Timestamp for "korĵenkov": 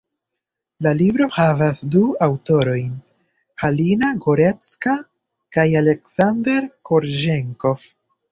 6.91-7.85